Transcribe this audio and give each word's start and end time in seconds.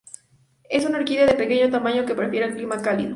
Es 0.67 0.83
una 0.83 0.97
orquídea 0.97 1.27
de 1.27 1.35
pequeño 1.35 1.69
tamaño 1.69 2.07
que 2.07 2.15
prefiere 2.15 2.47
el 2.47 2.55
clima 2.55 2.81
cálido. 2.81 3.09